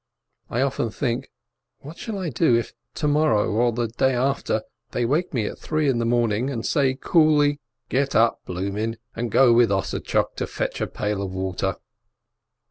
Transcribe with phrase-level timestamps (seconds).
[0.49, 1.29] I often think:
[1.81, 5.59] What shall I do, if to morrow, or the day after, they wake me at
[5.59, 9.69] three o'clock in the morn ing and say coolly: "Get up, Blumin, and go with
[9.69, 11.75] Ossadtchok to fetch a pail of water